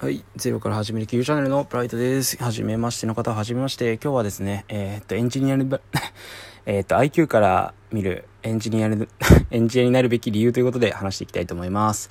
[0.00, 0.24] はい。
[0.34, 2.42] ゼロから始める Q チャンネルのプライドです。
[2.42, 3.98] はじめましての方はじめまして。
[4.02, 5.68] 今日はですね、えーっと、エンジニアに、
[6.64, 9.06] えっと、IQ から見るエンジニアに、
[9.50, 12.08] エンジニアになるべき理由ということで話していきたいと思います。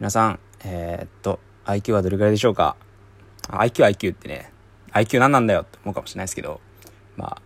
[0.00, 2.74] 皆さん、えーっと、IQ はどれくらいでしょうか
[3.48, 4.50] ?IQ、IQ ってね、
[4.94, 6.62] IQ 何なんだよって思うかもしれないですけど、
[7.18, 7.42] まあ、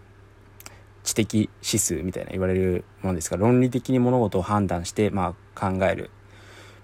[1.02, 6.10] 知的指数みたいな言われるものですから、論理的に物事を判断して、まあ、考える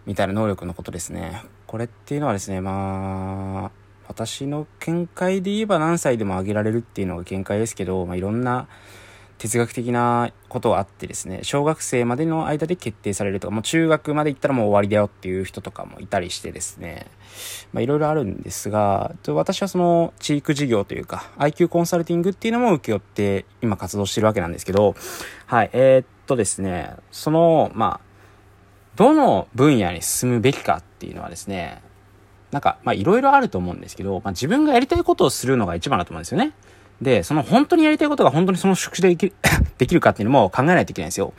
[0.06, 1.44] みたいな能力のことですね。
[1.66, 3.70] これっていうのはですね、まあ、
[4.08, 8.68] 私の見解で言えば何歳でも上げられるっていうのが見解ですけど、まあ、いろんな
[9.38, 17.06] 哲学的なことがあってですね、小学生までの間で決定されるとか、もう中学まで行ったらもう終わりだよっていう人とかもいたりしてですね、
[17.72, 24.94] まあ、いろいろあるんですが、私はその地域事業というか、IQ コンサルティングっていうのも請け負って今活動してるわけなんですけど、
[25.46, 28.05] はい、えー、っとですね、その、まあ、
[28.96, 31.82] どの分野に進むべきかっていうのはですね、
[32.50, 36.52] なんか、まあいろいろあると思うんですけど、まあ自分がやりたいことをするのが一番だと思うんですよね。
[37.02, 39.34] で、その本当にやりたいことが本当にその職種でできる
[39.76, 41.34] できるかっていうのも考えないといけないんですよ。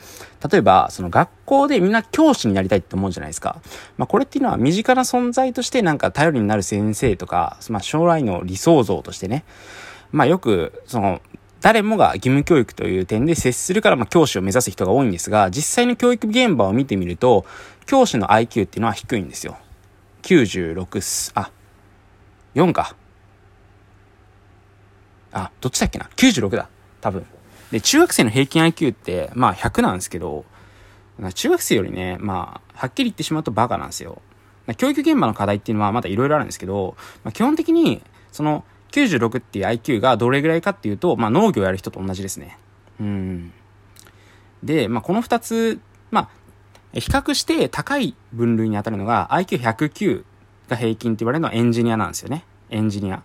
[0.48, 3.56] 例えば、その学校でみんな教師になりたいって思うじゃないですか。
[3.96, 9.44] まあこれっていうのは身近な存在としてなんか頼りになる先生とか、まあ将来の理想像としてね、
[10.12, 11.20] まあよく、その、
[11.60, 17.44] 誰もが義務教育という点で接するから、まあ、教師を目指す人が多いんですが、実際の教育現場を見てみると、
[17.86, 19.58] 教師の IQ っていうのは低いんですよ。
[20.22, 21.50] 96す、あ、
[22.54, 22.94] 4か。
[25.32, 26.68] あ、どっちだっけな ?96 だ。
[27.00, 27.26] 多分。
[27.72, 30.44] で、中学生の平均 IQ って、まあ100なんですけど、
[31.34, 34.22] 中学生よりね、まあ、はっきり言ってしまうとバカなんですよ。
[34.76, 42.58] 教育現場の課題っていうのはまだいろいろあるんですけど、まあ、基本的に、その、96っていう IQ がどれぐらいかっていうと、まあ農業やる人と同じですね。
[43.00, 43.52] うん。
[44.62, 46.28] で、まあこの二つ、まあ、
[46.98, 50.24] 比較して高い分類に当たるのが IQ109
[50.68, 52.44] が平均って言われるのはエンジニアなんですよね。
[52.70, 53.22] エンジニア。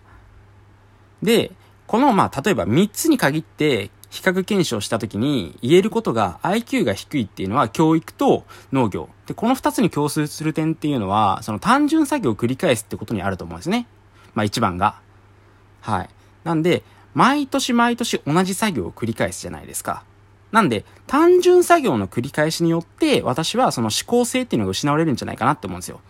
[1.22, 1.52] で、
[1.86, 9.08] このまあ例えば3つに限って比較検証した時に言えることが IQ が低いっていうのは教育と農業。
[9.26, 13.88] で、この2つに共通する点っていうのは、その単純作業を繰り返すってことにあると思うんですね。
[14.34, 15.00] まあ一番が。
[15.84, 16.08] はい。
[16.44, 16.82] なんで、
[17.14, 20.02] 毎年毎年同じ作業を繰り返すじゃないですか。
[20.50, 26.00] なんで、単純作業の繰り返しによって、私はその思考性っていうのが失われるんじゃないかなって思うんですよ。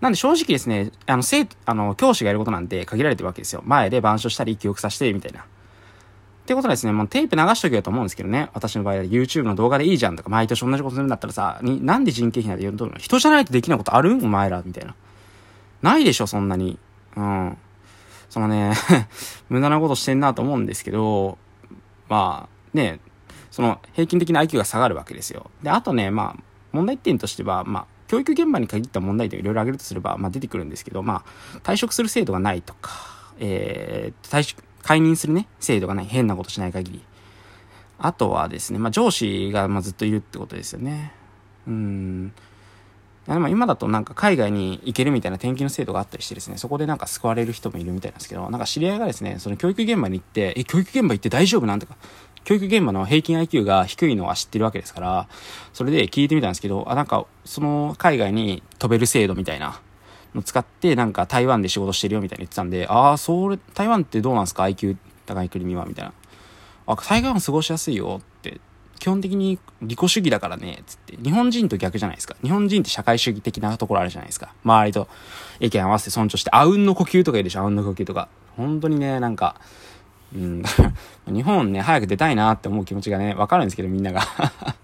[0.00, 3.62] なんで正直ですね、あの、生、あの、教師がやることなんて限られてるわけですよ。
[3.66, 5.40] 前で板書したり記憶させて、みたいな。
[5.40, 5.44] っ
[6.46, 8.48] てことはですね、もうテープ流しとけよと思うんですけどね。
[8.54, 12.98] 私の場合は YouTube の動画でいいじゃんとか、毎年同じことするんだったらさ、に、なんで人件費なんて言うの？
[12.98, 14.14] 人じゃないとできないことある？
[14.14, 14.94] お前ら、みたいな。
[15.82, 16.78] ないでしょ、そんなに。
[17.16, 17.58] うん。
[18.30, 18.72] そのね、
[19.50, 21.36] 無駄なことしてんなと思うんですけど、
[22.08, 23.00] まあ、ね、
[23.50, 25.50] その平均的な IQ が下がるわけですよ。
[25.62, 26.42] で、あとね、まあ、
[26.72, 31.24] 問題点としては、まあ、教育現場に限った問題点をいろいろ挙げるとすれば、まあ出てくるんですけど、ま
[31.54, 32.90] あ、退職する制度がないとか、
[33.38, 37.04] えー、退職、解任するね、制度がない、変なことしない限り。
[37.98, 41.12] あとはですね、まあ上司がまずっといるってことですよね。
[41.66, 42.32] うん。
[43.34, 51.96] でも今だとなんか海外に行けるみたいな転勤の制度があったりしてですね、そこでなんか救われる人もいるみたいなんですけど、なんか知り合いがですね、その教育現場に行って、え、教育現場行って大丈夫なんとか、
[52.44, 55.28] 教育現場の平均 IQ が低いのは知ってるわけですから、
[55.72, 59.80] それで聞いてみたんですけど、あ、なんか、その海外に飛べる制度みたいな
[60.34, 66.12] の使って、なんか台湾で仕事してるよみたいに言ってたんで、ああ、それ、台湾ってどうなんですか ?IQ 高い国はみたいな。
[66.86, 68.60] あ、台湾過ごしやすいよって。
[69.00, 71.16] 基本的に利己主義だからね、つって。
[71.16, 72.36] 日本人と逆じゃないですか。
[72.42, 74.54] 日本人って社会主義的なところあるじゃないですか。
[74.62, 75.08] 周りと
[75.58, 78.28] 意見合わせて尊重して、あうんの呼吸とかいるでしょ、あうんの呼吸とか。
[78.58, 79.56] 本当にね、なんか、
[80.34, 80.62] うん、
[81.26, 84.20] 日本ね、早く出たいなって思う気持ちがね、わかるんですけど、みんなが。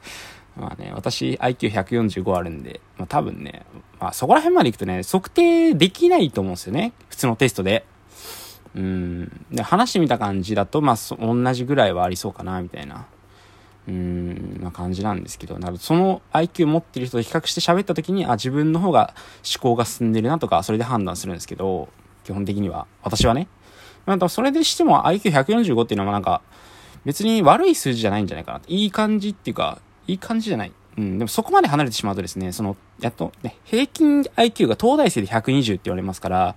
[0.56, 3.66] まあね、私 IQ145 あるんで、まあ多分ね、
[4.00, 6.94] まあそこら辺まで行くとね、測定できないと思うんですよね。
[7.10, 7.84] 普通のテストで。
[8.74, 9.46] うん。
[9.52, 13.04] で、話してみた感じだと、まあ同じぐらいはありそうかな、みたいな。
[13.88, 19.14] うーん、な感じなんですけど、なるその IQ 持ってる人と比較して喋った時に、あ、自分の方が
[19.44, 21.88] 思考が進んでるなとか、それで判断するんですけど、
[22.24, 22.86] 基本的には。
[23.02, 23.48] 私はね。
[24.04, 26.42] まあ、それでしても IQ145 っていうのはなんか、
[27.04, 28.60] 別に悪い数字じゃないんじゃないかな。
[28.66, 30.72] いい感じっていうか、いい感じじゃない。
[30.98, 36.56] うん、でもそこまで離れてしまうとですね、その、やっと、ね、平均 IQ が東大生で120って言われますから、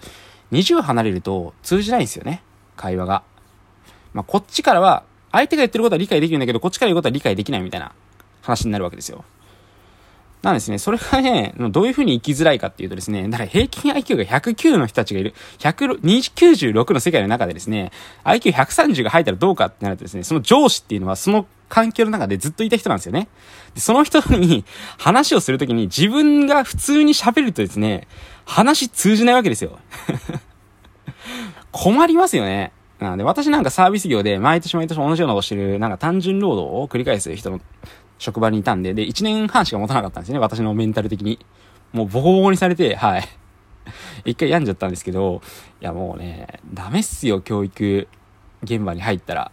[0.51, 2.41] 20離れると通じないんですよね。
[2.75, 3.23] 会話が。
[4.13, 7.91] まあ、こっちからは、相手が言ってることは理解できるんだけど、こっちから言うことは理解できないみたいな
[8.41, 9.23] 話になるわけですよ。
[10.41, 17.91] なんですね、それがね、どういう風に生きづらいかっていうとですね、だから平均 IQ が109の人たちがいる、196の世界の中でですね、
[18.23, 23.27] IQ130 が入ったらどうかってなるとですね、その上司っていうのはその環境の中でずっといた人なんですよね。
[23.75, 24.63] でその人に
[24.97, 28.07] 話をするときに自分が普通に喋るとですね、
[28.45, 29.77] 話通じないわけですよ。
[31.73, 32.71] 困りますよね。
[32.99, 37.61] なんで、私なんかサービス業で毎年毎年同じようなことしてる、なんか単純労働を繰り返す人の
[38.17, 41.39] 職場にいたんで、で、1年半しか持たなかったんですね、私のメンタル的に。
[41.93, 43.23] もうボコボコにされて、はい。
[44.25, 45.41] 一回病んじゃったんですけど、
[45.81, 48.07] いやもうね、ダメっすよ、教育
[48.63, 49.51] 現場に入ったら。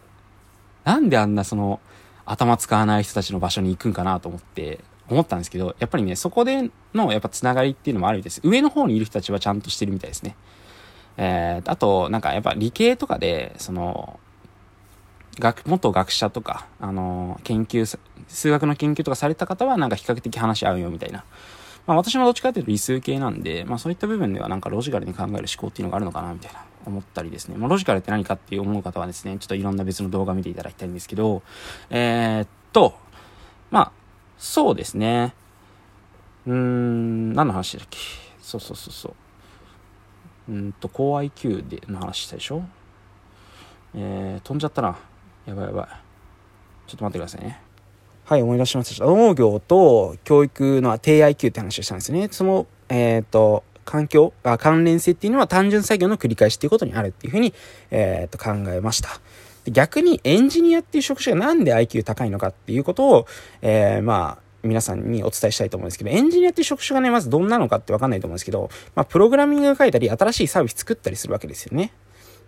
[0.84, 1.80] なんであんなその、
[2.24, 8.40] 頭使わない人たちの場所に行くんかなと思って、思ったんですけど、やっぱりね、そこでのやっぱつながりっていうのもあるみたいです。
[8.42, 10.34] 上の方にいる人たちはちゃんとしてるみたいですね。
[11.16, 14.20] えー、あと、なんかやっぱ理系とかで、その、
[15.38, 17.98] 学、元学者とか、あの、研究、
[18.28, 21.24] 数学の研究とかされた方はなんか比較的話合うよみたいな。
[21.86, 27.56] まあ私もどっちかっていうと理数系なんで、まあそういった部分ではなんかロジカルに考える思考っていうのがあるのかなみたいな思ったりですね。
[27.56, 31.42] まあロジカルって何かって思う方はですね、ちょっといろんな別の動画見ていただきたいんですけど、
[31.90, 32.98] えー、っと、
[33.70, 33.92] まあ、
[34.36, 35.34] そうですね。
[36.46, 37.98] うーん、何の話だっけ？
[38.40, 39.14] そうそうそうそう。
[40.48, 42.62] うんと、高 IQ での話したでしょ？
[43.94, 44.98] えー、飛んじゃったな。
[45.46, 45.86] やばいやばい。
[46.86, 47.60] ちょっと待ってくださいね。
[48.24, 49.04] はい、思い出しました。
[49.04, 52.28] 農業と教育の低 IQ って話をしたんですね。
[52.30, 57.54] その、えっ、ー、と、環境あ、関連性っていうのは単純作業の繰り返しっていうことにあるっていうふうに、
[57.90, 59.20] えっ、ー、と、考えました。
[59.70, 63.26] 逆にエンジニアっていう職種がなんで IQ 高いのかっていうことを、
[63.62, 71.92] えー、まあ、皆さんにお伝えしたいと思うんですけど、エンジニアっていう職種がね、まずどんなのかってわかんないと思うんですけど、まあ、プログラミングが書いたり、新しいサービス作ったりするわけですよね。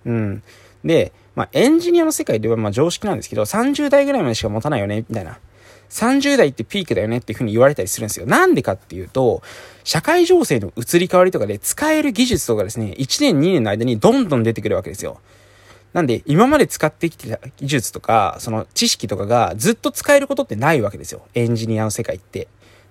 [0.05, 0.43] うん。
[0.85, 5.39] で、まあ、エンジニアの世界ではまあ常識なんですけど、30代ぐらいまでしか持たないよね、みたいな。
[5.91, 8.27] 30代ってピークだよねっていうふうに言われたりするんですよ。
[8.27, 9.43] なんでかっていうと、
[9.85, 15.21] 社会情勢の移り変わりとかで使える技術とかですね、1年2年の間にどんどん出てくるわけですよ。
[15.99, 21.23] なんで、今まで使ってきてた技術とか、その知識とかがずっと使えることってないわけですよ。
[21.35, 22.47] エンジニアの世界って。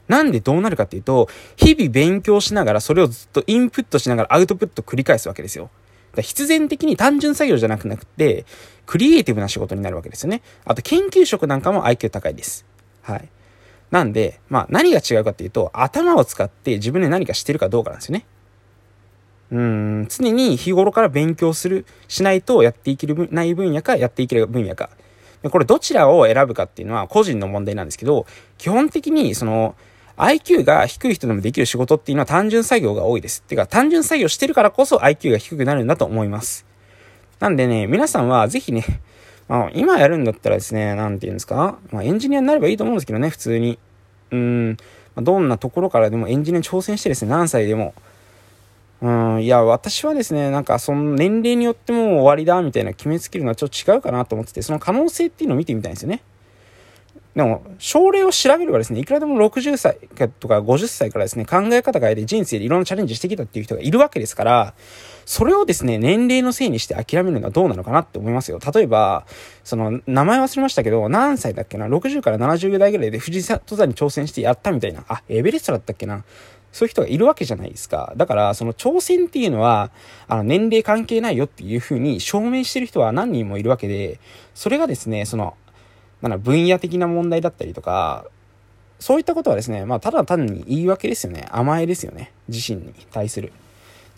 [0.10, 5.70] なんでどうなるかっていうと、日々勉強しながら、それをずっとインプットしながらアウトプット繰り返すわけですよ。
[6.16, 8.46] だ必然的に単純作業じゃなくなくて、
[8.86, 10.42] クリエイティブな仕事になるわけですよね。
[10.66, 12.66] あと研究職なんかも IQ 高いです。
[13.04, 13.30] はい。
[13.90, 18.26] なんで、まあ何が違うかっていうと、頭を使って自分で何かしてるかどうかなんですよね。
[19.52, 24.90] うん、常に日頃から勉強する、しないとやっていけるない分野か、やっていける分野か。
[25.42, 28.26] でこれどちらを選ぶかっていうのは個人の問題なんですけど、
[28.58, 29.76] 基本的にその、
[30.18, 33.44] IQ が低い人でもできる仕事っていうのは単純作業が多いです。
[33.46, 36.66] っていうか、単純作業してるからこそ IQ が低くなるんだと思います。
[37.40, 38.84] なんでね、皆さんはぜひね、
[39.48, 43.78] まあ、今やるんだったらですね、なんて言うんですか、まあ、エンジニアになればいいと思うんですけどね、普通に。
[44.32, 44.78] うん、
[45.16, 47.94] まあ、どんなところからでもエンジニアに挑戦してですね、何歳でも。
[49.00, 56.24] うん、いや、私はですね、なんか、その年齢によっても終わりだ、みたいな決めつけるのはちょっと違うかなと思ってて、その可能性っていうのを見てみたいんですよね。
[57.36, 60.00] でも、症例を調べればですね、いくらでも60歳
[60.40, 64.74] とか50歳からですね、考え方変えて人生でいろんなチャレンジしてきたっていう人がいるわけですから、
[65.28, 68.60] それをですね、年齢のせいにして諦めるのはどうなのかなって思いますよ。
[68.74, 69.28] 例えば、
[69.64, 75.04] その、名前忘れましたけど、何歳だっけな ?60 から70代ぐらいで富士登山に挑戦してやったみたいな。
[75.08, 76.24] あ、エベレストだったっけな？
[76.78, 78.14] そういう人がいるわけじゃないですか。
[78.18, 79.90] だから、その挑戦っていうのは、
[80.28, 84.20] あの、年齢関係ないよっていうふうに証明してる人は何人もいるわけで、
[84.54, 85.56] それがですね、その、
[86.22, 88.28] なんだ、分野的な問題だったりとか、
[89.00, 91.48] そういったことはですね、まあ、ただ単に言い訳ですよね。
[91.50, 92.32] 甘えですよね。
[92.48, 93.54] 自身に対する。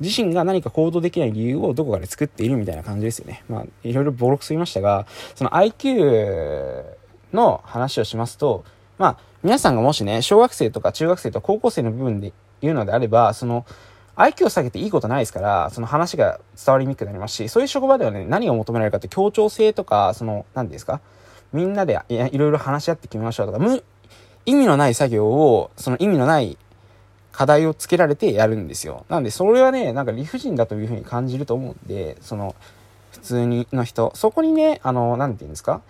[0.01, 3.41] 自身が何か行動できない理由をどこかで作っているみたいな感じですよね。
[3.47, 6.83] まあ、いろいろボロクソ言いましたが、その IQ
[7.31, 8.65] の話をしますと、
[8.97, 13.65] まあ、皆さんがもしね、小学生とか中学生とか高校生の部分で言うのであれば、その、
[14.15, 20.99] IQ を下げていいことないですから、その話が伝わりにくくなりますし、そういう職場ではね、何が求められるかって協調性とか、その、何ですか
[21.53, 23.83] みんなでいいろいろ話し合って決めましょうとか、無、
[24.45, 26.57] 意味のない作業を、その意味のない
[27.31, 29.05] 課題をつけられてやるんですよ。
[29.07, 32.55] なんで、それはね、なんか理不尽だというふうに感じると思うんで、その、
[33.11, 35.81] 普通にの人、そこにね、あの、なんて言うんですか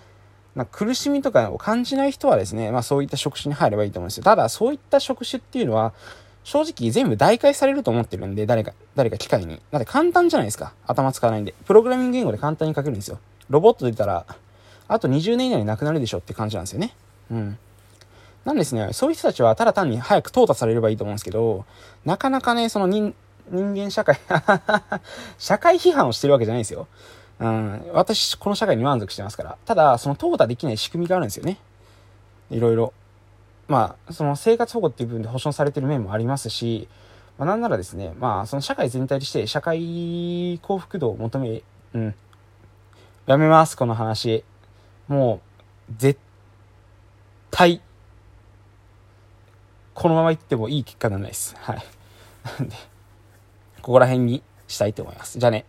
[0.56, 4.24] な苦しみとかを感じない人はですね、まあそういった職種に入ればいいと思うんですよ。
[4.24, 5.94] ただ、そういった職種っていうのは、
[6.44, 9.62] 正直全部代替されると思ってるんで、誰か、誰か機械に。
[9.72, 10.74] だって簡単じゃないですか。
[10.88, 11.54] 頭使わないんで。
[11.66, 13.20] プログラミング言語で簡単に書けるんですよ。
[13.50, 14.26] ロボット出たら、
[14.88, 16.96] あと20年以内になくなるでしょって感じなんですよね。
[17.32, 17.58] うん。
[18.46, 21.66] なんですね、そういう人たちはただ単に早く淘汰されればいいと思うんですけど、
[22.06, 23.14] なかなかね、その人、
[23.52, 24.20] 人間社会
[25.38, 26.88] 社会批判をしてるわけじゃないですよ。
[27.40, 29.58] うん、私、この社会に満足してますから。
[29.66, 31.58] ただ、その淘汰できない仕組みがあるんですよね。
[32.50, 32.94] いろいろ。
[33.70, 36.90] まあ、その生活保護っていう部分で保障されてる面もありますし、
[37.38, 41.62] まあ、なんならですね、まあ、その社会全体として社会幸福度を求め、
[41.94, 42.16] うん。
[43.28, 44.44] やめます、この話。
[45.08, 45.40] も
[45.90, 46.20] う、絶
[47.52, 47.80] 対、
[49.94, 51.56] このままいってもいい結果にならないです。
[51.60, 51.86] はい。
[52.60, 52.76] なんで、
[53.84, 55.38] ここら辺にしたいと思います。
[55.38, 55.66] じゃあね。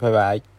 [0.00, 0.55] バイバイ。